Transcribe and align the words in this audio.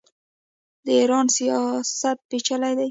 د 0.85 0.87
ایران 0.99 1.25
سیاست 1.37 2.17
پیچلی 2.29 2.73
دی. 2.75 2.79